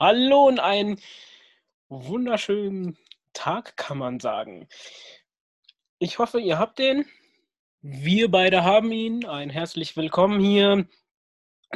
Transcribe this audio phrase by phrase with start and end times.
[0.00, 1.00] Hallo und einen
[1.88, 2.98] wunderschönen
[3.32, 4.66] Tag, kann man sagen.
[6.00, 7.04] Ich hoffe, ihr habt den.
[7.80, 9.24] Wir beide haben ihn.
[9.24, 10.88] Ein herzlich willkommen hier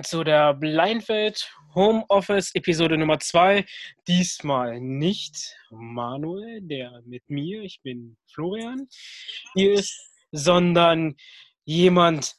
[0.02, 3.64] zu der Blindfeld Homeoffice Episode Nummer 2.
[4.08, 8.88] Diesmal nicht Manuel, der mit mir, ich bin Florian,
[9.54, 9.96] hier ist,
[10.32, 11.14] sondern
[11.64, 12.34] jemand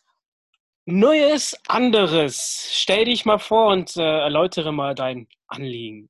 [0.91, 2.67] Neues, anderes.
[2.71, 6.09] Stell dich mal vor und äh, erläutere mal dein Anliegen.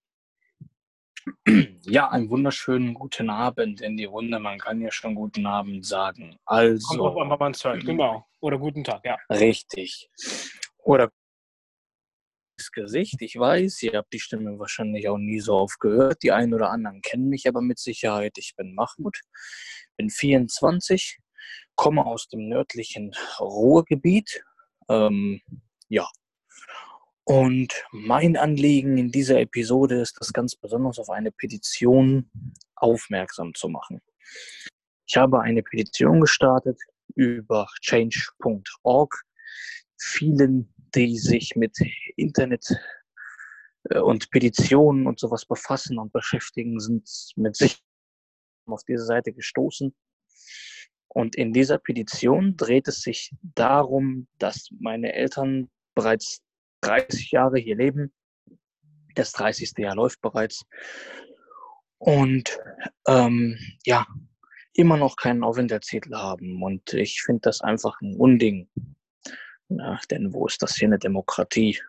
[1.82, 4.40] Ja, einen wunderschönen guten Abend in die Runde.
[4.40, 6.38] Man kann ja schon guten Abend sagen.
[6.46, 6.88] Also.
[6.88, 8.26] Kommt drauf an, wann man es hört, genau.
[8.40, 9.18] Oder guten Tag, ja.
[9.30, 10.10] Richtig.
[10.78, 11.12] Oder
[12.58, 13.22] das Gesicht.
[13.22, 16.24] Ich weiß, ihr habt die Stimme wahrscheinlich auch nie so oft gehört.
[16.24, 18.38] Die einen oder anderen kennen mich aber mit Sicherheit.
[18.38, 19.20] Ich bin Mahmoud,
[19.98, 21.20] bin 24,
[21.76, 24.42] komme aus dem nördlichen Ruhrgebiet.
[24.90, 25.42] Ähm,
[25.88, 26.08] ja,
[27.30, 32.32] und mein Anliegen in dieser Episode ist das ganz besonders auf eine Petition
[32.76, 34.02] aufmerksam zu machen.
[35.06, 36.82] Ich habe eine Petition gestartet
[37.14, 39.24] über change.org.
[40.00, 41.78] Vielen, die sich mit
[42.16, 42.66] Internet
[43.92, 47.78] äh, und Petitionen und sowas befassen und beschäftigen, sind mit sich
[48.66, 49.94] auf diese Seite gestoßen.
[51.10, 56.42] Und in dieser Petition dreht es sich darum, dass meine Eltern bereits
[56.82, 58.14] 30 Jahre hier leben.
[59.16, 59.74] Das 30.
[59.78, 60.66] Jahr läuft bereits.
[61.98, 62.58] Und
[63.08, 64.06] ähm, ja,
[64.74, 66.62] immer noch keinen Aufenthaltstitel haben.
[66.64, 68.70] Und ich finde das einfach ein Unding.
[69.68, 71.80] Ja, denn wo ist das hier eine Demokratie?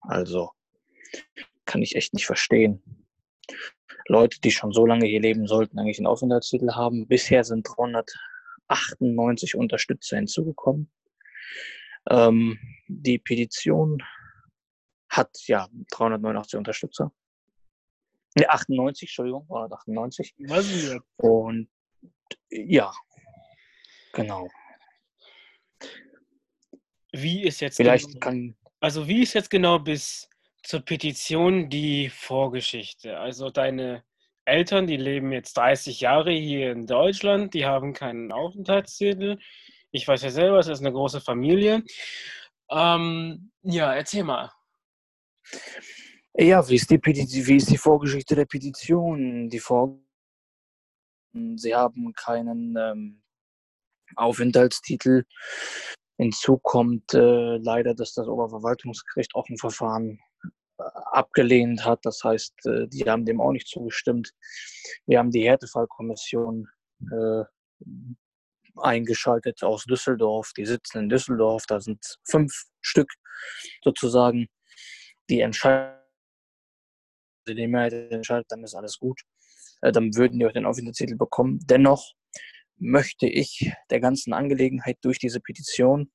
[0.00, 0.50] Also
[1.66, 2.82] kann ich echt nicht verstehen.
[4.08, 7.06] Leute, die schon so lange hier leben, sollten eigentlich einen Aufenthaltstitel haben.
[7.06, 7.66] Bisher sind
[8.68, 10.90] 398 Unterstützer hinzugekommen.
[12.08, 14.02] Ähm, die Petition
[15.08, 17.12] hat ja 389 Unterstützer.
[18.36, 20.34] Ne, 98, Entschuldigung, 198.
[20.40, 21.00] Was ist das?
[21.16, 21.68] Und
[22.50, 22.92] ja,
[24.12, 24.48] genau.
[27.12, 28.56] Wie ist jetzt Vielleicht genau, kann.
[28.80, 30.28] Also wie ist jetzt genau bis
[30.62, 33.18] zur Petition die Vorgeschichte?
[33.18, 34.04] Also deine
[34.46, 39.38] Eltern, die leben jetzt 30 Jahre hier in Deutschland, die haben keinen Aufenthaltstitel.
[39.90, 41.82] Ich weiß ja selber, es ist eine große Familie.
[42.70, 44.50] Ähm, ja, erzähl mal.
[46.34, 49.48] Ja, wie ist, die wie ist die Vorgeschichte der Petition?
[49.48, 49.98] Die Vor
[51.56, 53.22] Sie haben keinen ähm,
[54.16, 55.24] Aufenthaltstitel.
[56.18, 60.18] Hinzu kommt äh, leider, dass das Oberverwaltungsgericht auch ein Verfahren
[60.78, 62.00] abgelehnt hat.
[62.04, 64.32] Das heißt, äh, die haben dem auch nicht zugestimmt.
[65.06, 66.68] Wir haben die Härtefallkommission
[67.10, 67.44] äh,
[68.76, 70.52] eingeschaltet aus Düsseldorf.
[70.56, 71.64] Die sitzen in Düsseldorf.
[71.66, 73.10] Da sind fünf Stück
[73.82, 74.48] sozusagen
[75.28, 75.98] die entscheiden,
[77.48, 79.20] die Mehrheit entscheidet, dann ist alles gut.
[79.80, 81.60] Äh, dann würden die auch den Aufenthaltstitel bekommen.
[81.64, 82.12] Dennoch
[82.78, 86.12] möchte ich der ganzen Angelegenheit durch diese Petition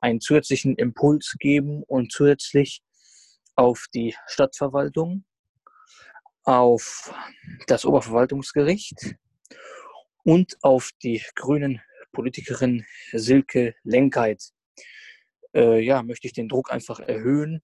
[0.00, 2.82] einen zusätzlichen Impuls geben und zusätzlich
[3.58, 5.24] auf die Stadtverwaltung,
[6.44, 7.12] auf
[7.66, 9.16] das Oberverwaltungsgericht
[10.24, 11.82] und auf die grünen
[12.12, 14.42] Politikerin Silke Lenkheit.
[15.54, 17.62] Äh, ja, möchte ich den Druck einfach erhöhen,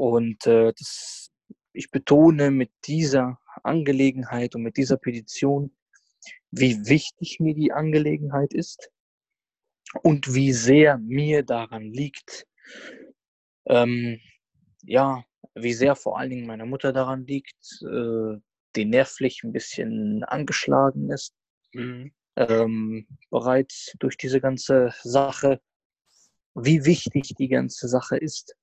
[0.00, 1.30] und äh, das,
[1.74, 5.76] ich betone mit dieser Angelegenheit und mit dieser Petition,
[6.50, 8.90] wie wichtig mir die Angelegenheit ist
[10.02, 12.46] und wie sehr mir daran liegt,
[13.66, 14.20] ähm,
[14.82, 15.24] ja,
[15.54, 18.38] wie sehr vor allen Dingen meiner Mutter daran liegt, äh,
[18.76, 21.34] die nervlich ein bisschen angeschlagen ist,
[21.72, 22.12] mhm.
[22.36, 25.60] ähm, bereits durch diese ganze Sache,
[26.54, 28.54] wie wichtig die ganze Sache ist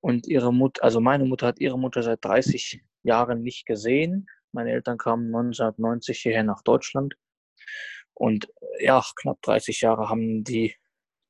[0.00, 4.26] und ihre Mutter, also meine Mutter hat ihre Mutter seit 30 Jahren nicht gesehen.
[4.52, 7.14] Meine Eltern kamen 1990 hierher nach Deutschland.
[8.14, 8.48] Und
[8.80, 10.74] ja, knapp 30 Jahre haben die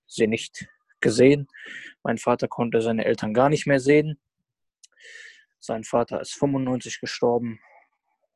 [0.07, 0.69] sie nicht
[1.01, 1.49] gesehen.
[2.03, 4.19] Mein Vater konnte seine Eltern gar nicht mehr sehen.
[5.61, 7.61] Sein Vater ist 95 gestorben.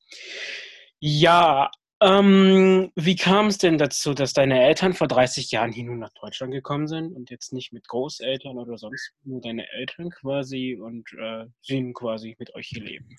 [1.00, 1.70] Ja,
[2.00, 6.12] Ähm, wie kam es denn dazu, dass deine Eltern vor 30 Jahren hier nun nach
[6.20, 11.12] Deutschland gekommen sind und jetzt nicht mit Großeltern oder sonst nur deine Eltern quasi und
[11.14, 13.16] äh, sie quasi mit euch hier leben?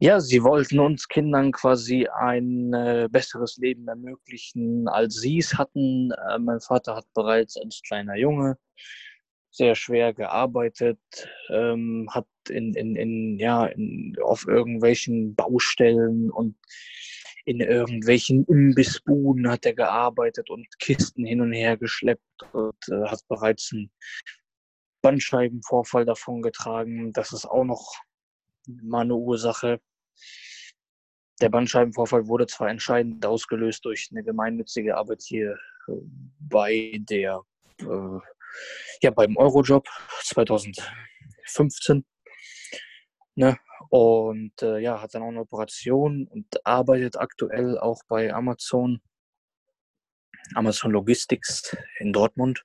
[0.00, 6.12] Ja, sie wollten uns Kindern quasi ein äh, besseres Leben ermöglichen, als sie es hatten.
[6.12, 8.56] Äh, mein Vater hat bereits als kleiner Junge
[9.50, 11.00] sehr schwer gearbeitet,
[11.50, 16.56] ähm, hat in, in, in, ja, in, auf irgendwelchen Baustellen und
[17.44, 22.22] in irgendwelchen Imbissbuden hat er gearbeitet und Kisten hin und her geschleppt
[22.52, 23.90] und äh, hat bereits einen
[25.02, 27.12] Bandscheibenvorfall davon getragen.
[27.12, 27.96] Das ist auch noch
[28.66, 29.80] mal eine Ursache.
[31.40, 35.56] Der Bandscheibenvorfall wurde zwar entscheidend ausgelöst durch eine gemeinnützige Arbeit hier
[35.86, 35.92] äh,
[36.40, 37.42] bei der
[37.80, 38.18] äh,
[39.02, 39.86] ja, beim Eurojob
[40.22, 42.04] 2015.
[43.36, 43.58] Ne?
[43.90, 49.00] Und äh, ja, hat dann auch eine Operation und arbeitet aktuell auch bei Amazon,
[50.54, 52.64] Amazon Logistics in Dortmund.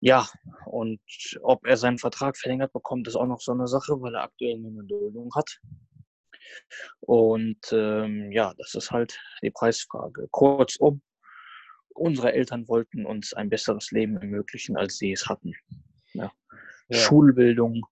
[0.00, 0.26] Ja,
[0.64, 1.00] und
[1.42, 4.56] ob er seinen Vertrag verlängert bekommt, ist auch noch so eine Sache, weil er aktuell
[4.56, 5.60] eine Duldung hat.
[7.00, 10.26] Und ähm, ja, das ist halt die Preisfrage.
[10.30, 11.02] Kurzum,
[11.94, 15.52] unsere Eltern wollten uns ein besseres Leben ermöglichen, als sie es hatten.
[16.14, 16.32] Ja.
[16.88, 16.98] Ja.
[16.98, 17.86] Schulbildung,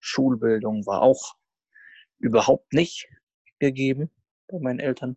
[0.00, 1.36] Schulbildung war auch
[2.18, 3.08] überhaupt nicht
[3.60, 4.10] gegeben
[4.48, 5.16] bei meinen Eltern.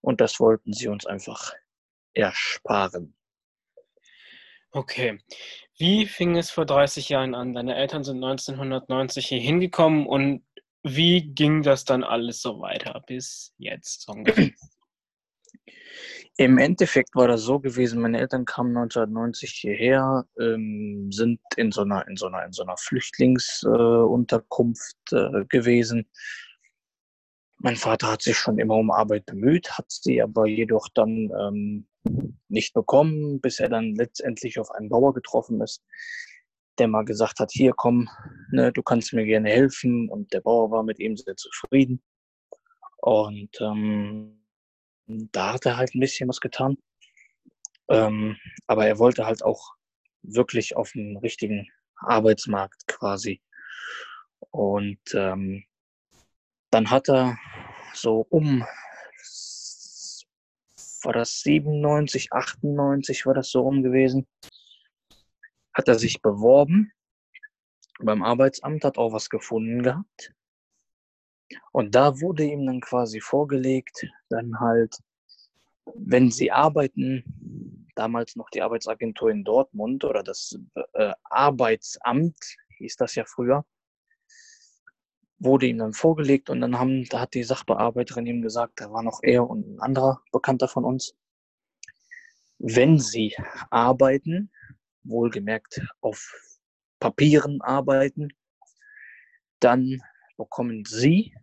[0.00, 1.54] Und das wollten sie uns einfach
[2.14, 3.14] ersparen.
[4.72, 5.18] Okay.
[5.76, 7.54] Wie fing es vor 30 Jahren an?
[7.54, 10.44] Deine Eltern sind 1990 hier hingekommen und
[10.82, 14.08] wie ging das dann alles so weiter bis jetzt?
[16.36, 21.82] Im Endeffekt war das so gewesen, meine Eltern kamen 1990 hierher, ähm, sind in so
[21.82, 26.08] einer, in so einer, in so einer Flüchtlingsunterkunft äh, äh, gewesen.
[27.62, 31.86] Mein Vater hat sich schon immer um Arbeit bemüht, hat sie aber jedoch dann ähm,
[32.48, 35.84] nicht bekommen, bis er dann letztendlich auf einen Bauer getroffen ist,
[36.78, 38.08] der mal gesagt hat, hier komm,
[38.50, 40.08] ne, du kannst mir gerne helfen.
[40.08, 42.02] Und der Bauer war mit ihm sehr zufrieden.
[42.96, 44.42] Und ähm,
[45.06, 46.78] da hat er halt ein bisschen was getan.
[47.90, 49.74] Ähm, aber er wollte halt auch
[50.22, 53.42] wirklich auf den richtigen Arbeitsmarkt quasi.
[54.50, 55.64] Und ähm,
[56.70, 57.38] dann hat er
[57.94, 58.64] so um,
[61.02, 64.26] war das 97, 98 war das so rum gewesen,
[65.74, 66.92] hat er sich beworben
[68.00, 70.32] beim Arbeitsamt, hat auch was gefunden gehabt.
[71.72, 74.96] Und da wurde ihm dann quasi vorgelegt, dann halt,
[75.94, 80.58] wenn sie arbeiten, damals noch die Arbeitsagentur in Dortmund oder das
[80.94, 82.36] äh, Arbeitsamt,
[82.78, 83.64] hieß das ja früher,
[85.40, 89.02] wurde ihm dann vorgelegt und dann haben, da hat die Sachbearbeiterin ihm gesagt, da war
[89.02, 91.14] noch er und ein anderer Bekannter von uns,
[92.58, 93.34] wenn sie
[93.70, 94.52] arbeiten,
[95.02, 96.32] wohlgemerkt auf
[97.00, 98.28] Papieren arbeiten,
[99.60, 100.02] dann
[100.36, 101.34] bekommen Sie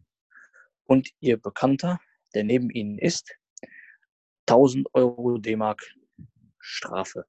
[0.86, 2.00] und Ihr Bekannter,
[2.36, 3.36] der neben Ihnen ist,
[4.48, 5.84] 1000 Euro D-Mark
[6.60, 7.26] Strafe.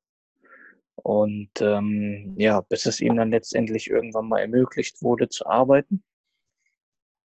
[0.94, 6.02] Und ähm, ja, bis es ihm dann letztendlich irgendwann mal ermöglicht wurde zu arbeiten.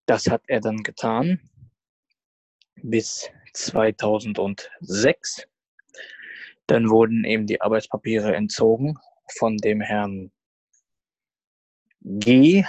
[0.06, 1.40] Das hat er dann getan
[2.76, 5.48] bis 2006.
[6.68, 8.98] Dann wurden ihm die Arbeitspapiere entzogen
[9.38, 10.32] von dem Herrn
[12.02, 12.64] G.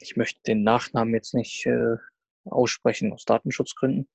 [0.00, 1.96] Ich möchte den Nachnamen jetzt nicht äh,
[2.44, 4.08] aussprechen aus Datenschutzgründen.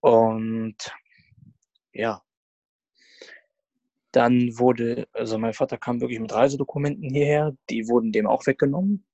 [0.00, 0.76] Und
[1.92, 2.22] ja,
[4.12, 9.04] dann wurde, also mein Vater kam wirklich mit Reisedokumenten hierher, die wurden dem auch weggenommen.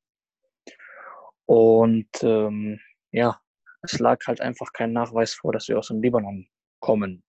[1.46, 2.80] Und ähm,
[3.12, 3.40] ja,
[3.82, 6.48] es lag halt einfach kein Nachweis vor, dass wir aus dem Libanon
[6.80, 7.22] kommen.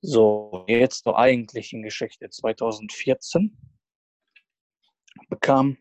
[0.00, 2.30] So, jetzt zur eigentlichen Geschichte.
[2.30, 3.56] 2014
[5.28, 5.76] bekam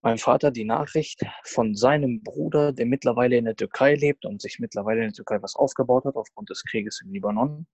[0.00, 4.58] mein Vater die Nachricht von seinem Bruder, der mittlerweile in der Türkei lebt und sich
[4.58, 7.68] mittlerweile in der Türkei was aufgebaut hat aufgrund des Krieges im Libanon,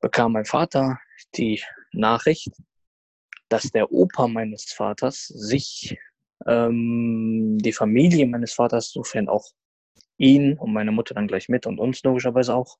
[0.00, 0.98] bekam mein Vater
[1.34, 1.62] die
[1.92, 2.52] Nachricht,
[3.50, 5.98] dass der Opa meines Vaters sich
[6.46, 9.50] ähm, die Familie meines Vaters, sofern auch
[10.18, 12.78] ihn und meine Mutter dann gleich mit und uns logischerweise auch,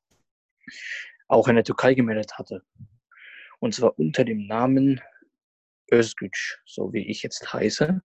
[1.28, 2.62] auch in der Türkei gemeldet hatte.
[3.60, 5.00] Und zwar unter dem Namen
[5.92, 8.02] Özgüc, so wie ich jetzt heiße,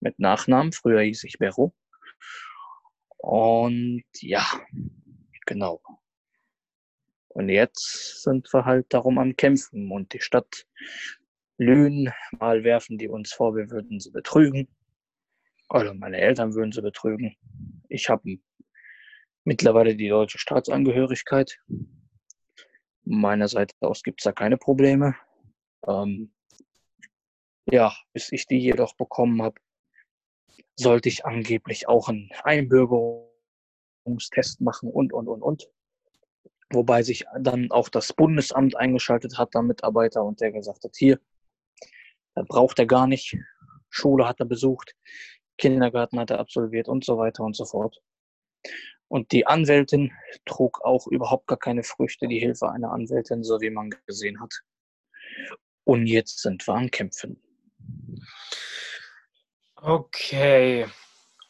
[0.00, 0.72] mit Nachnamen.
[0.72, 1.74] Früher hieß ich Bero.
[3.18, 4.44] Und ja,
[5.46, 5.82] genau.
[7.28, 10.66] Und jetzt sind wir halt darum am Kämpfen und die Stadt
[11.58, 14.66] Lünen, mal werfen die uns vor, wir würden sie betrügen.
[15.70, 17.36] Also meine Eltern würden sie betrügen.
[17.88, 18.38] Ich habe
[19.44, 21.60] mittlerweile die deutsche Staatsangehörigkeit.
[23.04, 25.14] Meiner Seite aus gibt es da keine Probleme.
[25.86, 26.32] Ähm,
[27.70, 29.60] ja, bis ich die jedoch bekommen habe,
[30.74, 35.70] sollte ich angeblich auch einen Einbürgerungstest machen und, und, und, und.
[36.72, 41.20] Wobei sich dann auch das Bundesamt eingeschaltet hat, da Mitarbeiter, und der gesagt hat, hier,
[42.34, 43.36] da braucht er gar nicht.
[43.88, 44.96] Schule hat er besucht,
[45.60, 48.00] Kindergarten hat er absolviert und so weiter und so fort.
[49.08, 50.12] Und die Anwältin
[50.44, 54.54] trug auch überhaupt gar keine Früchte, die Hilfe einer Anwältin, so wie man gesehen hat.
[55.84, 57.42] Und jetzt sind wir am Kämpfen.
[59.76, 60.86] Okay.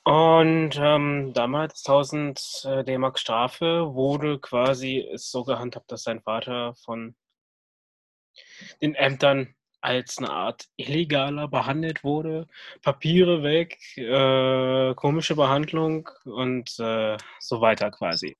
[0.04, 6.74] Und ähm, damals 1000 äh, D-Mark Strafe wurde quasi es so gehandhabt, dass sein Vater
[6.84, 7.14] von
[8.80, 12.46] den Ämtern als eine Art illegaler behandelt wurde.
[12.82, 18.36] Papiere weg, äh, komische Behandlung und äh, so weiter quasi.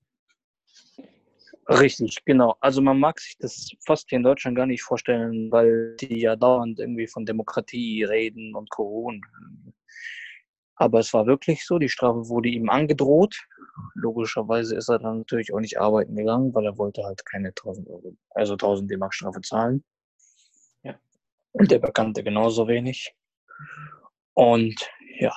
[1.68, 2.56] Richtig, genau.
[2.61, 6.35] Also man mag sich das fast hier in Deutschland gar nicht vorstellen, weil die ja
[6.35, 9.20] dauernd irgendwie von Demokratie reden und Corona.
[10.75, 13.37] Aber es war wirklich so, die Strafe wurde ihm angedroht.
[13.94, 17.88] Logischerweise ist er dann natürlich auch nicht arbeiten gegangen, weil er wollte halt keine 1000
[17.88, 19.85] Euro, also 1000 D-Mark Strafe zahlen.
[21.52, 23.12] Und der Bekannte genauso wenig.
[24.35, 24.88] Und
[25.19, 25.35] ja,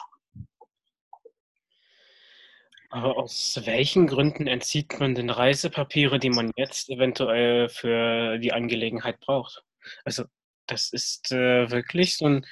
[2.94, 9.20] aber aus welchen Gründen entzieht man denn Reisepapiere, die man jetzt eventuell für die Angelegenheit
[9.20, 9.64] braucht?
[10.06, 10.26] Also,
[10.68, 12.46] das ist äh, wirklich so ein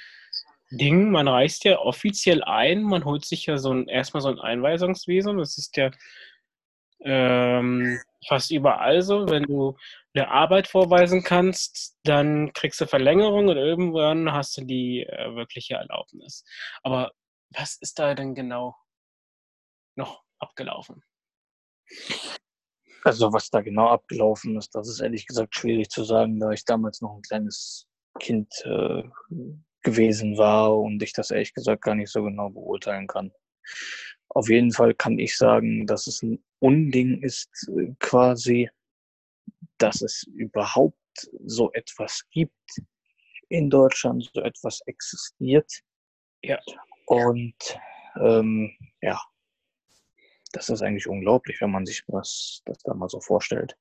[0.72, 4.40] Ding, man reist ja offiziell ein, man holt sich ja so ein, erstmal so ein
[4.40, 5.92] Einweisungsvisum, das ist ja
[7.04, 9.76] ähm, fast überall so, wenn du
[10.14, 15.74] eine Arbeit vorweisen kannst, dann kriegst du Verlängerung und irgendwann hast du die äh, wirkliche
[15.74, 16.44] Erlaubnis.
[16.82, 17.12] Aber
[17.50, 18.76] was ist da denn genau
[19.96, 21.02] noch abgelaufen?
[23.04, 26.64] Also was da genau abgelaufen ist, das ist ehrlich gesagt schwierig zu sagen, da ich
[26.64, 27.88] damals noch ein kleines
[28.20, 29.02] Kind äh,
[29.82, 33.32] gewesen war und ich das ehrlich gesagt gar nicht so genau beurteilen kann.
[34.34, 38.70] Auf jeden Fall kann ich sagen, dass es ein Unding ist, äh, quasi,
[39.78, 40.96] dass es überhaupt
[41.44, 42.52] so etwas gibt
[43.48, 45.70] in Deutschland, so etwas existiert.
[46.42, 46.58] Ja.
[47.06, 47.78] Und
[48.20, 48.72] ähm,
[49.02, 49.20] ja,
[50.52, 53.76] das ist eigentlich unglaublich, wenn man sich was das da mal so vorstellt.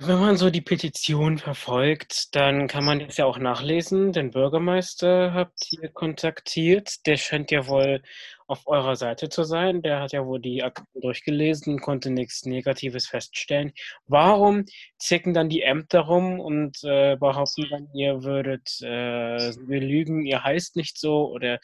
[0.00, 4.12] Wenn man so die Petition verfolgt, dann kann man das ja auch nachlesen.
[4.12, 7.04] Den Bürgermeister habt ihr kontaktiert.
[7.04, 8.00] Der scheint ja wohl
[8.46, 9.82] auf eurer Seite zu sein.
[9.82, 13.72] Der hat ja wohl die Akten durchgelesen, konnte nichts Negatives feststellen.
[14.06, 14.66] Warum
[14.98, 20.44] zicken dann die Ämter rum und äh, behaupten dann, ihr würdet äh, wir lügen, ihr
[20.44, 21.58] heißt nicht so oder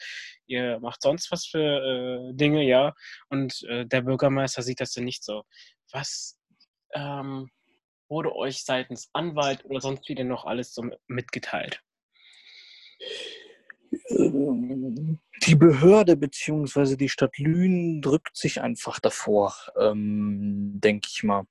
[0.45, 2.93] ihr macht sonst was für äh, Dinge, ja.
[3.29, 5.43] Und äh, der Bürgermeister sieht das dann nicht so.
[5.93, 6.37] Was
[6.93, 7.49] ähm,
[8.09, 11.81] wurde euch seitens Anwalt oder sonst wieder noch alles so mitgeteilt?
[14.09, 16.95] Die Behörde bzw.
[16.95, 21.45] die Stadt Lünen drückt sich einfach davor, ähm, denke ich mal.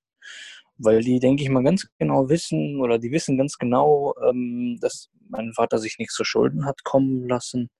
[0.76, 5.10] Weil die, denke ich mal, ganz genau wissen oder die wissen ganz genau, ähm, dass
[5.28, 7.70] mein Vater sich nicht zu Schulden hat kommen lassen,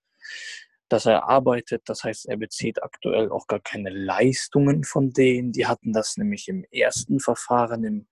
[0.94, 1.88] dass er arbeitet.
[1.88, 5.50] Das heißt, er bezieht aktuell auch gar keine Leistungen von denen.
[5.50, 8.06] Die hatten das nämlich im ersten Verfahren, im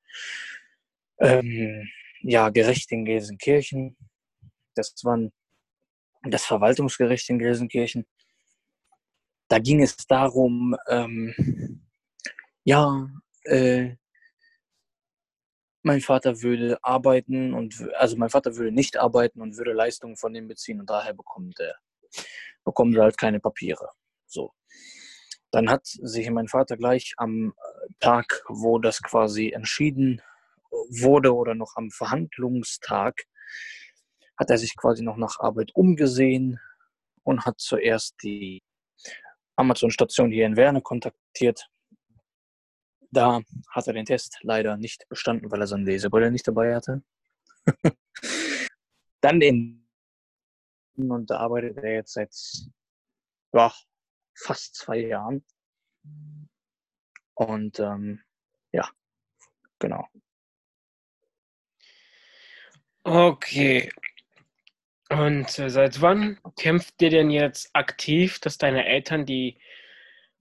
[1.19, 1.89] ähm,
[2.23, 3.97] ja, Gericht in Gelsenkirchen.
[4.75, 5.31] Das war
[6.25, 8.05] das Verwaltungsgericht in Gelsenkirchen.
[9.47, 11.83] Da ging es darum, ähm,
[12.65, 13.09] ja,
[13.45, 13.95] äh,
[15.83, 20.35] mein Vater würde arbeiten und also mein Vater würde nicht arbeiten und würde Leistungen von
[20.35, 21.77] ihm beziehen und daher bekommt er
[22.65, 23.91] bekommt er halt keine Papiere.
[24.27, 24.53] So.
[25.51, 27.55] Dann hat sich mein Vater gleich am
[28.01, 30.23] Tag, wo das quasi entschieden
[30.71, 33.15] wurde oder noch am Verhandlungstag,
[34.39, 36.59] hat er sich quasi noch nach Arbeit umgesehen
[37.23, 38.63] und hat zuerst die
[39.57, 41.69] Amazon-Station hier in Werne kontaktiert.
[43.11, 47.03] Da hat er den Test leider nicht bestanden, weil er seine Lesebrille nicht dabei hatte.
[49.21, 49.82] Dann in
[50.97, 52.35] und da arbeitet er jetzt seit
[53.53, 53.73] ja,
[54.35, 55.45] fast zwei Jahren.
[57.35, 58.23] Und ähm,
[58.73, 58.89] ja,
[59.79, 60.07] genau.
[63.05, 63.91] Okay.
[65.09, 69.59] Und äh, seit wann kämpft ihr denn jetzt aktiv, dass deine Eltern die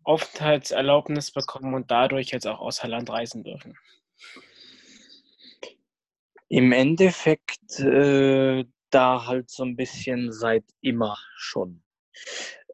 [0.03, 3.77] Aufenthaltserlaubnis bekommen und dadurch jetzt auch außer Land reisen dürfen?
[6.47, 11.83] Im Endeffekt äh, da halt so ein bisschen seit immer schon.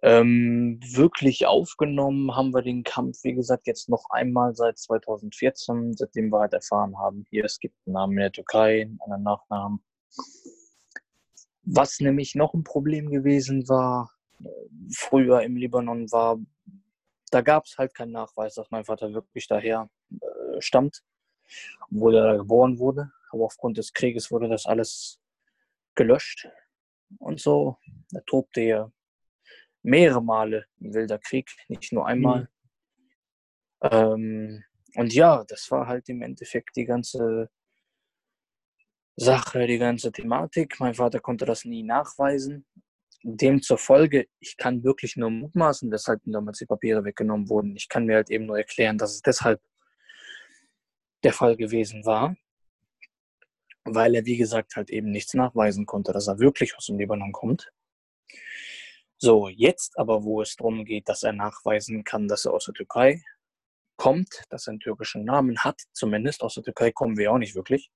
[0.03, 6.31] Ähm, wirklich aufgenommen haben wir den Kampf, wie gesagt, jetzt noch einmal seit 2014, seitdem
[6.31, 9.83] wir halt erfahren haben, hier, es gibt einen Namen in der Türkei, einen Nachnamen.
[11.63, 14.12] Was nämlich noch ein Problem gewesen war,
[14.43, 14.47] äh,
[14.93, 16.38] früher im Libanon war,
[17.31, 21.03] da gab es halt keinen Nachweis, dass mein Vater wirklich daher äh, stammt,
[21.91, 23.12] obwohl er da geboren wurde.
[23.31, 25.19] Aber aufgrund des Krieges wurde das alles
[25.98, 26.48] gelöscht
[27.20, 27.77] und so.
[28.12, 28.92] Da tobte ja
[29.84, 32.42] mehrere Male ein wilder Krieg, nicht nur einmal.
[32.42, 33.89] Mhm.
[33.92, 34.63] Ähm,
[34.96, 37.50] und ja, das war halt im Endeffekt die ganze
[39.16, 40.80] Sache, die ganze Thematik.
[40.80, 42.66] Mein Vater konnte das nie nachweisen.
[43.24, 47.75] Demzufolge, ich kann wirklich nur mutmaßen, weshalb damals die Papiere weggenommen wurden.
[47.75, 49.62] Ich kann mir halt eben nur erklären, dass es deshalb
[51.24, 52.38] der Fall gewesen war,
[53.96, 57.32] weil er, wie gesagt, halt eben nichts nachweisen konnte, dass er wirklich aus dem Libanon
[57.32, 57.72] kommt.
[59.17, 62.75] So, jetzt aber, wo es darum geht, dass er nachweisen kann, dass er aus der
[62.75, 63.24] Türkei
[63.96, 67.56] kommt, dass er einen türkischen Namen hat, zumindest aus der Türkei kommen wir auch nicht
[67.56, 67.91] wirklich.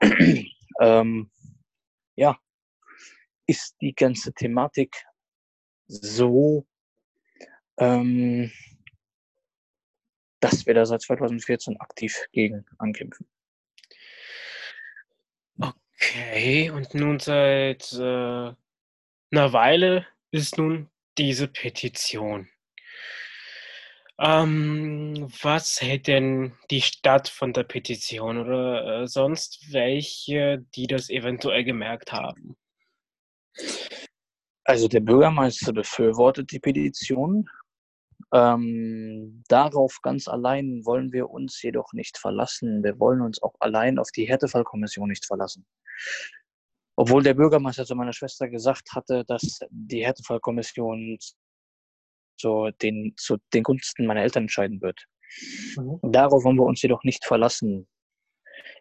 [0.80, 1.30] ähm,
[2.16, 2.38] ja,
[3.46, 5.06] ist die ganze Thematik
[5.86, 6.66] so,
[7.78, 8.50] ähm,
[10.40, 13.26] dass wir da seit 2014 aktiv gegen ankämpfen.
[16.00, 18.52] Okay, und nun seit äh,
[19.32, 20.88] einer Weile ist nun
[21.18, 22.48] diese Petition.
[24.20, 31.10] Ähm, was hält denn die Stadt von der Petition oder äh, sonst welche, die das
[31.10, 32.56] eventuell gemerkt haben?
[34.64, 37.48] Also der Bürgermeister befürwortet die Petition.
[38.32, 42.82] Ähm, darauf ganz allein wollen wir uns jedoch nicht verlassen.
[42.82, 45.66] Wir wollen uns auch allein auf die Härtefallkommission nicht verlassen.
[46.96, 51.18] Obwohl der Bürgermeister zu meiner Schwester gesagt hatte, dass die Härtefallkommission
[52.36, 55.06] zu den, zu den Gunsten meiner Eltern entscheiden wird.
[55.76, 56.00] Mhm.
[56.12, 57.88] Darauf wollen wir uns jedoch nicht verlassen.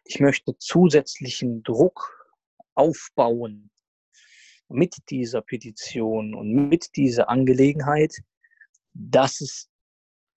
[0.04, 2.36] Ich möchte zusätzlichen Druck
[2.76, 3.70] aufbauen
[4.70, 8.14] mit dieser Petition und mit dieser Angelegenheit,
[8.98, 9.70] dass es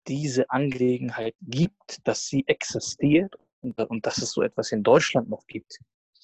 [0.06, 5.46] diese Angelegenheit gibt, dass sie existiert und, und dass es so etwas in Deutschland noch
[5.46, 5.78] gibt.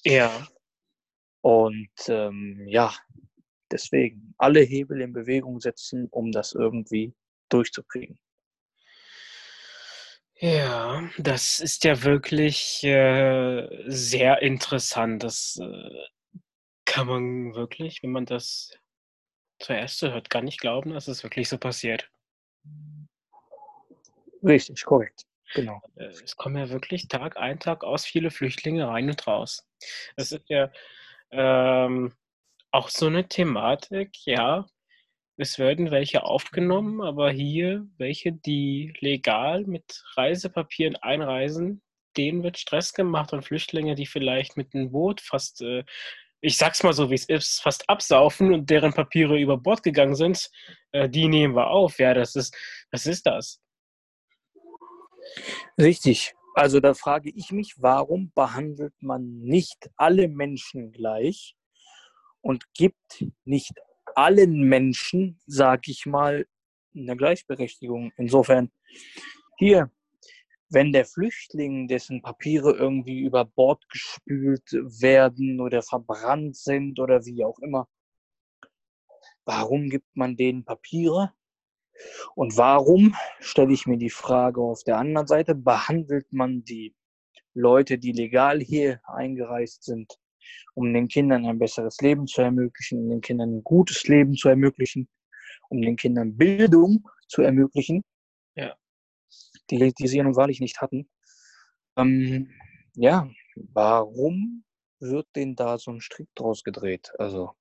[0.04, 0.46] Ja.
[1.42, 2.94] Und ähm, ja,
[3.70, 7.14] deswegen alle Hebel in Bewegung setzen, um das irgendwie
[7.48, 8.18] durchzukriegen.
[10.38, 15.22] Ja, das ist ja wirklich äh, sehr interessant.
[15.22, 16.40] Das äh,
[16.84, 18.72] kann man wirklich, wenn man das
[19.58, 22.10] zuerst so hört, gar nicht glauben, dass es wirklich so passiert.
[24.42, 25.22] Richtig, korrekt.
[25.54, 25.80] Genau.
[25.96, 29.66] Äh, es kommen ja wirklich Tag ein, Tag aus viele Flüchtlinge rein und raus.
[30.16, 30.70] Es ist ja
[31.30, 32.12] ähm,
[32.70, 34.66] auch so eine Thematik, ja.
[35.38, 41.82] Es werden welche aufgenommen, aber hier welche, die legal mit Reisepapieren einreisen,
[42.16, 45.84] denen wird Stress gemacht und Flüchtlinge, die vielleicht mit einem Boot fast, äh,
[46.40, 50.14] ich sag's mal so, wie es ist, fast absaufen und deren Papiere über Bord gegangen
[50.14, 50.50] sind,
[50.92, 51.98] äh, die nehmen wir auf.
[51.98, 52.56] Ja, das ist,
[52.90, 53.60] was ist das?
[55.78, 56.34] Richtig.
[56.54, 61.54] Also da frage ich mich, warum behandelt man nicht alle Menschen gleich
[62.40, 63.74] und gibt nicht
[64.14, 66.46] allen Menschen, sage ich mal,
[66.94, 68.12] eine Gleichberechtigung.
[68.16, 68.70] Insofern
[69.58, 69.90] hier,
[70.70, 77.44] wenn der Flüchtling, dessen Papiere irgendwie über Bord gespült werden oder verbrannt sind oder wie
[77.44, 77.86] auch immer,
[79.44, 81.34] warum gibt man denen Papiere
[82.34, 86.94] und warum, stelle ich mir die Frage auf der anderen Seite, behandelt man die
[87.54, 90.18] Leute, die legal hier eingereist sind,
[90.74, 94.48] um den Kindern ein besseres Leben zu ermöglichen, um den Kindern ein gutes Leben zu
[94.48, 95.08] ermöglichen,
[95.70, 98.04] um den Kindern Bildung zu ermöglichen,
[98.54, 98.74] ja.
[99.70, 101.08] die, die sie nun wahrlich nicht hatten.
[101.96, 102.50] Ähm,
[102.94, 104.64] ja, warum
[105.00, 107.12] wird denn da so ein Strick draus gedreht?
[107.18, 107.52] Also.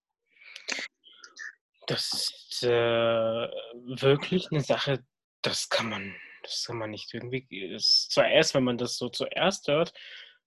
[1.87, 5.03] Das ist äh, wirklich eine Sache,
[5.41, 7.45] das kann man, das kann man nicht irgendwie.
[7.73, 9.93] Ist, zuerst, wenn man das so zuerst hört,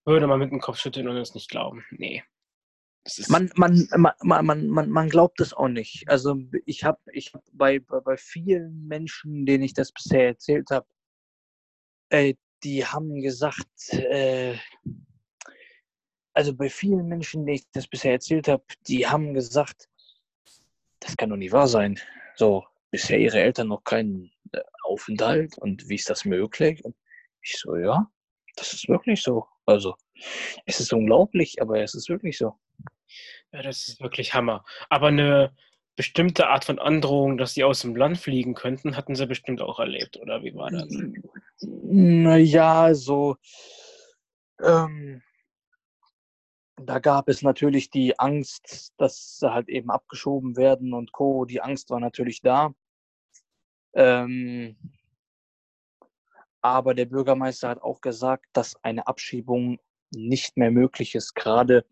[0.05, 1.85] würde man mit dem Kopf schütteln und es nicht glauben.
[1.91, 2.25] Nee.
[3.29, 6.09] Man, man, man, man, man, man glaubt es auch nicht.
[6.09, 10.87] Also ich habe ich hab bei, bei vielen Menschen, denen ich das bisher erzählt habe,
[12.11, 14.57] äh, die haben gesagt, äh,
[16.35, 19.89] also bei vielen Menschen, denen ich das bisher erzählt habe, die haben gesagt,
[21.01, 21.99] das kann doch nicht wahr sein.
[22.37, 26.85] So, bisher ihre Eltern noch keinen äh, Aufenthalt und wie ist das möglich?
[26.85, 26.97] Und
[27.43, 28.11] ich so, ja,
[28.57, 29.47] das ist wirklich so.
[29.67, 29.95] Also,
[30.67, 32.55] es ist unglaublich, aber es ist wirklich so.
[33.53, 34.65] Ja, das ist wirklich Hammer.
[34.89, 35.55] Aber eine
[35.97, 39.81] bestimmte Art von Androhung, dass sie aus dem Land fliegen könnten, hatten sie bestimmt auch
[39.81, 40.87] erlebt, oder wie war das?
[41.61, 43.37] Naja, so.
[44.63, 45.23] Ähm,
[46.85, 51.45] da gab es natürlich die Angst, dass sie halt eben abgeschoben werden und Co.
[51.45, 52.75] Die Angst war natürlich da.
[53.95, 54.77] Ähm,
[56.61, 59.79] aber der Bürgermeister hat auch gesagt, dass eine Abschiebung
[60.11, 61.85] nicht mehr möglich ist, gerade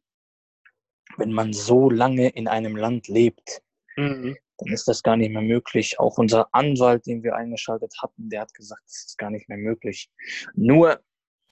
[1.17, 3.63] wenn man so lange in einem Land lebt.
[3.97, 4.37] Mhm.
[4.59, 6.01] Dann ist das gar nicht mehr möglich.
[6.01, 9.59] Auch unser Anwalt, den wir eingeschaltet hatten, der hat gesagt, das ist gar nicht mehr
[9.59, 10.11] möglich.
[10.55, 11.01] Nur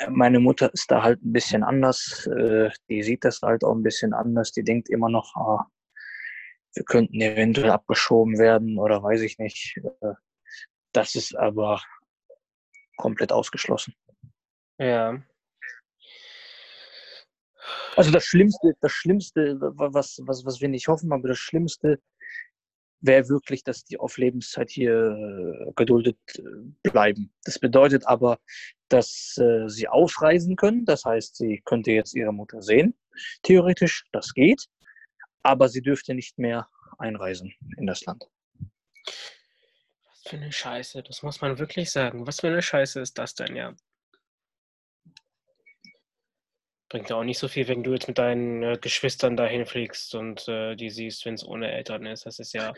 [0.08, 2.26] meine Mutter ist da halt ein bisschen anders.
[2.26, 4.52] Äh, die sieht das halt auch ein bisschen anders.
[4.52, 5.66] Die denkt immer noch, ah,
[6.74, 9.80] wir könnten eventuell abgeschoben werden oder weiß ich nicht.
[10.00, 10.14] Äh,
[10.92, 11.82] das ist aber
[12.96, 13.94] komplett ausgeschlossen.
[14.78, 15.22] Ja.
[17.96, 22.00] Also das Schlimmste, das Schlimmste, was, was, was wir nicht hoffen, aber das Schlimmste
[23.00, 26.42] wäre wirklich, dass die auf Lebenszeit hier äh, geduldet äh,
[26.82, 27.32] bleiben.
[27.44, 28.38] Das bedeutet aber,
[28.88, 30.84] dass äh, sie ausreisen können.
[30.84, 32.94] Das heißt, sie könnte jetzt ihre Mutter sehen.
[33.42, 34.66] Theoretisch, das geht.
[35.42, 38.24] Aber sie dürfte nicht mehr einreisen in das Land.
[40.06, 42.26] Was für eine Scheiße, das muss man wirklich sagen.
[42.26, 43.74] Was für eine Scheiße ist das denn, ja?
[46.94, 50.14] Bringt ja auch nicht so viel, wenn du jetzt mit deinen äh, Geschwistern dahin fliegst
[50.14, 52.24] und äh, die siehst, wenn es ohne Eltern ist.
[52.24, 52.72] Das ist ja.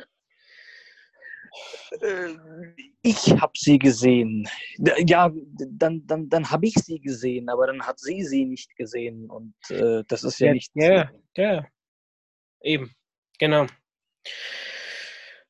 [2.01, 2.35] Äh,
[3.03, 4.49] ich habe sie gesehen.
[4.79, 9.29] Ja, dann, dann, dann habe ich sie gesehen, aber dann hat sie sie nicht gesehen.
[9.29, 10.73] Und äh, das ist ja, ja nicht.
[10.77, 11.67] Ja, ja.
[12.63, 12.95] Eben.
[13.39, 13.67] Genau.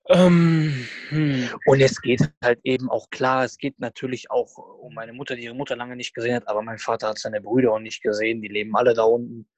[0.09, 1.49] Ähm, hm.
[1.67, 5.43] Und es geht halt eben auch klar, es geht natürlich auch um meine Mutter, die
[5.45, 8.41] ihre Mutter lange nicht gesehen hat, aber mein Vater hat seine Brüder auch nicht gesehen,
[8.41, 9.49] die leben alle da unten.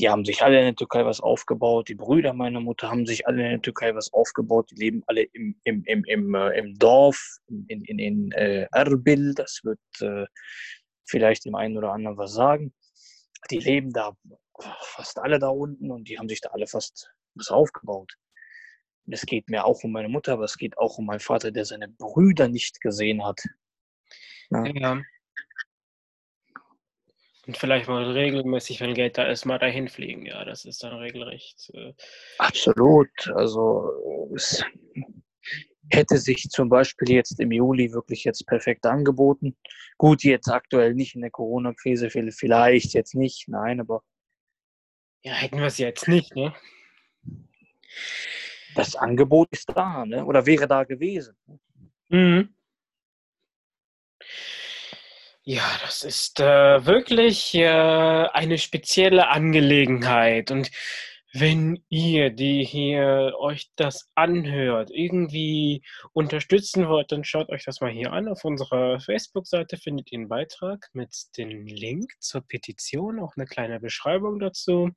[0.00, 1.88] Die haben sich alle in der Türkei was aufgebaut.
[1.88, 4.68] Die Brüder meiner Mutter haben sich alle in der Türkei was aufgebaut.
[4.72, 9.34] Die leben alle im, im, im, im, äh, im Dorf, in, in, in äh, Erbil.
[9.34, 10.26] Das wird äh,
[11.06, 12.74] vielleicht dem einen oder anderen was sagen.
[13.52, 14.16] Die leben da
[14.80, 18.14] fast alle da unten und die haben sich da alle fast was aufgebaut.
[19.10, 21.64] Es geht mir auch um meine Mutter, aber es geht auch um meinen Vater, der
[21.64, 23.42] seine Brüder nicht gesehen hat.
[24.50, 24.64] Ja.
[24.66, 25.02] ja.
[27.46, 30.24] Und vielleicht mal regelmäßig, wenn Geld da ist, mal dahin fliegen.
[30.24, 31.70] Ja, das ist dann regelrecht.
[31.74, 31.92] Äh
[32.38, 33.10] Absolut.
[33.34, 34.64] Also es
[35.90, 39.56] hätte sich zum Beispiel jetzt im Juli wirklich jetzt perfekt angeboten.
[39.98, 44.02] Gut, jetzt aktuell nicht in der Corona-Krise, vielleicht jetzt nicht, nein, aber.
[45.22, 46.54] Ja, hätten wir es jetzt nicht, ne?
[48.74, 50.24] Das Angebot ist da, ne?
[50.24, 51.36] oder wäre da gewesen.
[52.08, 52.54] Mhm.
[55.46, 60.50] Ja, das ist äh, wirklich äh, eine spezielle Angelegenheit.
[60.50, 60.70] Und
[61.36, 67.90] wenn ihr, die hier euch das anhört, irgendwie unterstützen wollt, dann schaut euch das mal
[67.90, 68.28] hier an.
[68.28, 73.80] Auf unserer Facebook-Seite findet ihr einen Beitrag mit dem Link zur Petition, auch eine kleine
[73.80, 74.90] Beschreibung dazu.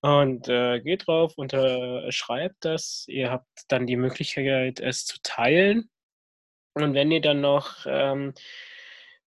[0.00, 3.04] Und äh, geht drauf, unterschreibt das.
[3.06, 5.88] Ihr habt dann die Möglichkeit, es zu teilen.
[6.74, 8.34] Und wenn ihr dann noch ähm,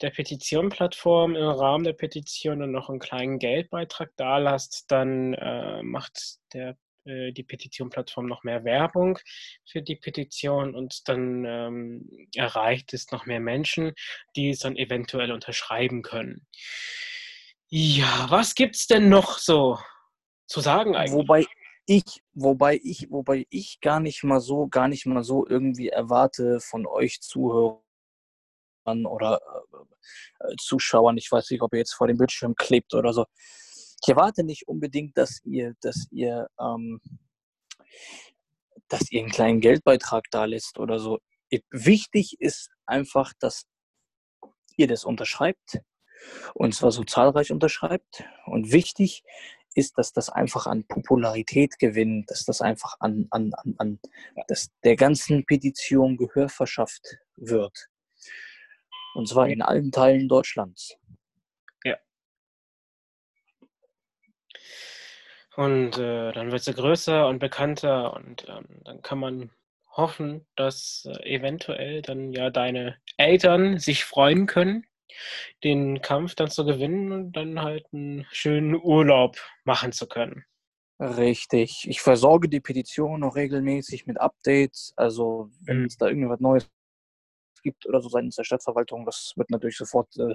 [0.03, 5.83] der Petition-Plattform im Rahmen der Petition dann noch einen kleinen Geldbeitrag da lasst, dann äh,
[5.83, 9.19] macht der, äh, die Petition-Plattform noch mehr Werbung
[9.65, 13.93] für die Petition und dann ähm, erreicht es noch mehr Menschen,
[14.37, 16.47] die es dann eventuell unterschreiben können.
[17.69, 19.79] Ja, was gibt es denn noch so
[20.47, 21.13] zu sagen eigentlich?
[21.15, 21.47] Wobei
[21.87, 26.61] ich, wobei ich, wobei ich gar nicht mal so, gar nicht mal so irgendwie erwarte
[26.61, 27.81] von euch Zuhörern
[29.07, 29.40] oder
[30.40, 33.27] äh, äh, Zuschauern, ich weiß nicht, ob ihr jetzt vor dem Bildschirm klebt oder so.
[34.03, 37.01] Ich erwarte nicht unbedingt, dass ihr, dass ihr, ähm,
[38.88, 41.18] dass ihr einen kleinen Geldbeitrag da lässt oder so.
[41.70, 43.66] Wichtig ist einfach, dass
[44.77, 45.81] ihr das unterschreibt
[46.55, 48.25] und zwar so zahlreich unterschreibt.
[48.46, 49.22] Und wichtig
[49.75, 53.99] ist, dass das einfach an Popularität gewinnt, dass das einfach an, an, an, an
[54.49, 57.88] dass der ganzen Petition Gehör verschafft wird.
[59.16, 60.94] Und zwar in allen Teilen Deutschlands.
[61.85, 61.96] Ja.
[65.57, 69.50] Und äh, dann wird sie größer und bekannter und ähm, dann kann man
[69.90, 74.85] hoffen, dass äh, eventuell dann ja deine Eltern sich freuen können,
[75.64, 80.44] den Kampf dann zu gewinnen und dann halt einen schönen Urlaub machen zu können.
[81.00, 81.87] Richtig.
[81.88, 84.92] Ich versorge die Petition noch regelmäßig mit Updates.
[84.96, 85.87] Also wenn mhm.
[85.87, 86.70] es da irgendwas Neues
[87.66, 90.35] gibt oder so seitens der Stadtverwaltung, das wird natürlich sofort äh,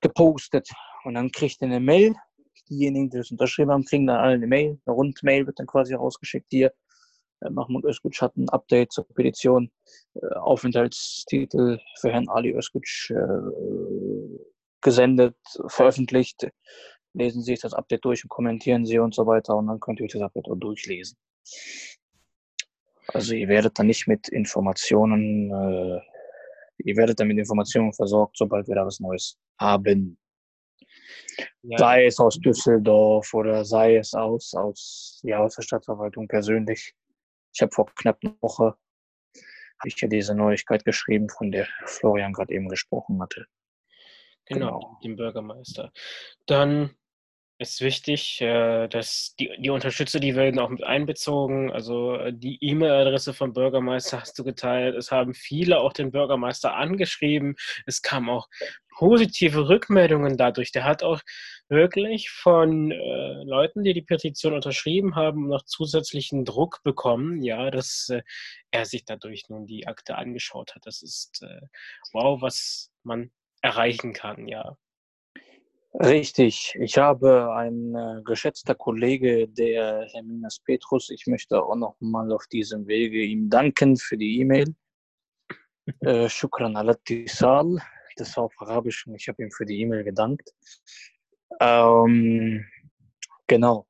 [0.00, 0.68] gepostet.
[1.04, 2.14] Und dann kriegt ihr eine Mail.
[2.68, 4.78] Diejenigen, die das unterschrieben haben, kriegen dann alle eine Mail.
[4.84, 6.72] Eine Rundmail wird dann quasi rausgeschickt hier.
[7.40, 9.70] Äh, Mahmoud Özguc hat ein Update zur Petition.
[10.14, 13.14] Äh, Aufenthaltstitel für Herrn Ali Özguc äh,
[14.80, 15.36] gesendet,
[15.68, 16.48] veröffentlicht.
[17.14, 20.00] Lesen Sie sich das Update durch und kommentieren Sie und so weiter und dann könnt
[20.00, 21.16] ihr euch das Update auch durchlesen.
[23.08, 26.00] Also ihr werdet dann nicht mit Informationen, äh,
[26.78, 30.18] ihr werdet dann mit Informationen versorgt, sobald wir da was Neues haben.
[31.62, 31.78] Ja.
[31.78, 36.94] Sei es aus Düsseldorf oder sei es aus, aus, ja, aus der Stadtverwaltung persönlich.
[37.52, 38.76] Ich habe vor knapp einer Woche
[39.84, 43.46] habe ich ja diese Neuigkeit geschrieben, von der Florian gerade eben gesprochen hatte.
[44.46, 44.98] Genau, genau.
[45.02, 45.92] dem Bürgermeister.
[46.46, 46.96] Dann
[47.70, 51.72] ist wichtig, äh, dass die, die Unterstützer, die werden auch mit einbezogen.
[51.72, 54.94] Also äh, die E-Mail-Adresse vom Bürgermeister hast du geteilt.
[54.94, 57.56] Es haben viele auch den Bürgermeister angeschrieben.
[57.86, 58.48] Es kamen auch
[58.96, 60.72] positive Rückmeldungen dadurch.
[60.72, 61.20] Der hat auch
[61.68, 68.08] wirklich von äh, Leuten, die die Petition unterschrieben haben, noch zusätzlichen Druck bekommen, ja, dass
[68.10, 68.22] äh,
[68.70, 70.82] er sich dadurch nun die Akte angeschaut hat.
[70.84, 71.60] Das ist äh,
[72.12, 73.30] wow, was man
[73.62, 74.76] erreichen kann, ja.
[76.00, 76.76] Richtig.
[76.80, 81.08] Ich habe ein äh, geschätzter Kollege, der Herr Minas Petrus.
[81.10, 84.74] Ich möchte auch noch mal auf diesem Wege ihm danken für die E-Mail.
[86.00, 87.78] Äh, Shukran al Tisal.
[88.16, 90.50] Das war auf Arabisch und ich habe ihm für die E-Mail gedankt.
[91.60, 92.64] Ähm,
[93.46, 93.86] genau.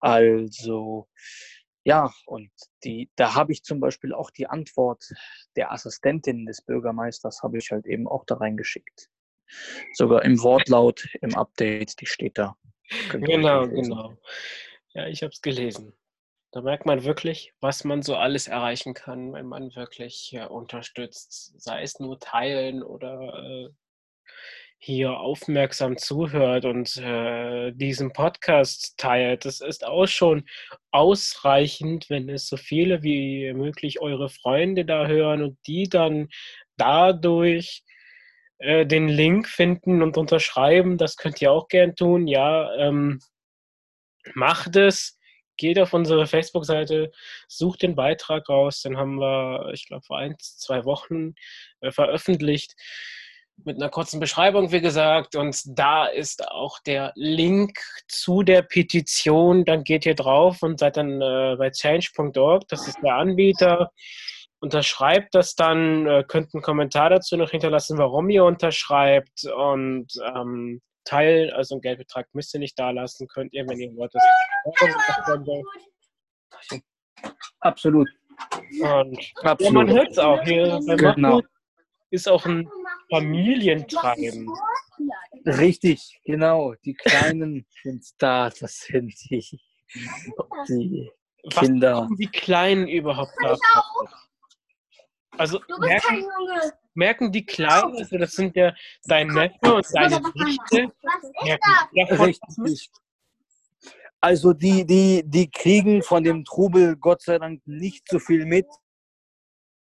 [0.00, 1.08] Also,
[1.84, 2.50] ja, und
[2.82, 5.04] die, da habe ich zum Beispiel auch die Antwort
[5.54, 9.08] der Assistentin des Bürgermeisters, habe ich halt eben auch da reingeschickt.
[9.94, 12.56] Sogar im Wortlaut, im Update, die steht da.
[13.10, 14.16] Genau, genau.
[14.94, 15.92] Ja, ich habe es gelesen.
[16.50, 21.60] Da merkt man wirklich, was man so alles erreichen kann, wenn man wirklich ja, unterstützt,
[21.60, 23.68] sei es nur teilen oder äh,
[24.78, 29.44] hier aufmerksam zuhört und äh, diesen Podcast teilt.
[29.44, 30.44] Das ist auch schon
[30.90, 36.28] ausreichend, wenn es so viele wie möglich eure Freunde da hören und die dann
[36.76, 37.82] dadurch
[38.58, 40.98] äh, den Link finden und unterschreiben.
[40.98, 42.26] Das könnt ihr auch gern tun.
[42.26, 43.20] Ja, ähm,
[44.34, 45.16] macht es.
[45.56, 47.10] Geht auf unsere Facebook-Seite,
[47.48, 48.82] sucht den Beitrag raus.
[48.82, 51.34] Den haben wir, ich glaube, vor ein, zwei Wochen
[51.80, 52.74] äh, veröffentlicht
[53.64, 55.34] mit einer kurzen Beschreibung, wie gesagt.
[55.34, 59.64] Und da ist auch der Link zu der Petition.
[59.64, 62.68] Dann geht ihr drauf und seid dann äh, bei change.org.
[62.68, 63.90] Das ist der Anbieter
[64.60, 70.80] unterschreibt das dann, äh, könnt einen Kommentar dazu noch hinterlassen, warum ihr unterschreibt und ähm,
[71.04, 74.14] Teil, also einen Geldbetrag müsst ihr nicht da lassen, könnt ihr, wenn ihr wollt.
[74.14, 74.22] Das
[77.60, 78.08] Absolut.
[78.80, 79.60] Und Absolut.
[79.60, 81.40] Ja, man hört es auch hier genau.
[82.10, 82.68] ist auch ein
[83.10, 84.46] Familientreiben.
[85.46, 86.74] Richtig, genau.
[86.84, 89.60] Die Kleinen sind da, das sind die,
[90.68, 91.10] die
[91.50, 92.02] Kinder.
[92.02, 93.56] Was die Kleinen überhaupt da?
[95.38, 96.26] Also merken,
[96.94, 98.74] merken, die Kleinen, also das sind ja
[99.04, 100.92] dein Neffe und deine Nichte,
[102.20, 102.90] Richtig.
[104.20, 108.66] Also die, die, die kriegen von dem Trubel Gott sei Dank nicht so viel mit.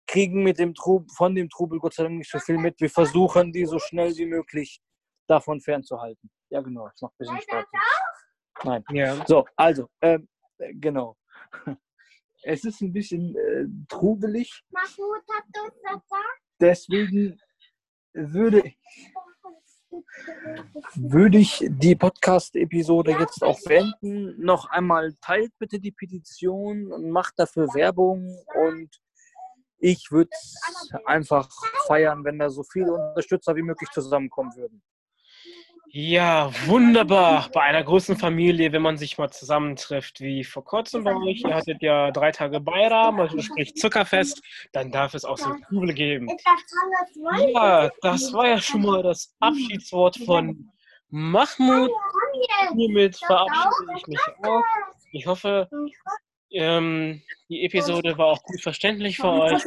[0.07, 2.79] Kriegen mit dem Trub, von dem Trubel Gott sei Dank nicht so viel mit.
[2.79, 4.81] Wir versuchen die so schnell wie möglich
[5.27, 6.29] davon fernzuhalten.
[6.49, 6.87] Ja, genau.
[6.87, 7.65] Das macht ein bisschen Spaß.
[8.63, 8.83] Nein.
[8.91, 9.25] Ja.
[9.25, 11.17] So, also, ähm, genau.
[12.43, 14.63] Es ist ein bisschen äh, trubelig.
[16.59, 17.39] Deswegen
[18.13, 18.73] würde,
[20.95, 24.39] würde ich die Podcast-Episode jetzt auch beenden.
[24.43, 28.37] Noch einmal teilt bitte die Petition und macht dafür Werbung.
[28.55, 28.89] Und
[29.77, 30.31] ich würde
[31.05, 31.49] einfach
[31.87, 34.81] feiern, wenn da so viele Unterstützer wie möglich zusammenkommen würden.
[35.93, 37.49] Ja, wunderbar.
[37.53, 41.53] Bei einer großen Familie, wenn man sich mal zusammentrifft, wie vor kurzem bei euch, ihr
[41.53, 46.29] hattet ja drei Tage Bayram, also sprich Zuckerfest, dann darf es auch so Kugel geben.
[47.53, 50.71] Ja, das war ja schon mal das Abschiedswort von
[51.09, 51.91] Mahmoud.
[52.73, 54.63] Hiermit verabschiede ich mich auch.
[55.11, 55.69] Ich hoffe,
[56.51, 59.61] ähm, die Episode war auch gut verständlich für euch.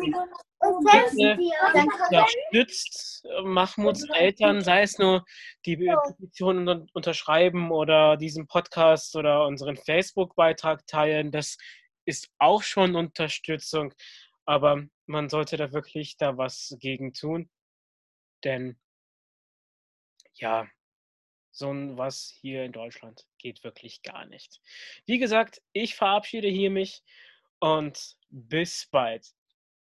[2.10, 5.24] Unterstützt Mahmuds Eltern, sei es nur
[5.66, 11.30] die Petition unterschreiben oder diesen Podcast oder unseren Facebook-Beitrag teilen.
[11.30, 11.56] Das
[12.04, 13.94] ist auch schon Unterstützung,
[14.44, 17.50] aber man sollte da wirklich da was gegen tun,
[18.44, 18.78] denn
[20.34, 20.66] ja,
[21.50, 24.60] so was hier in Deutschland geht wirklich gar nicht.
[25.06, 27.02] Wie gesagt, ich verabschiede hier mich
[27.60, 29.26] und bis bald.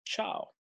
[0.09, 0.56] Ciao.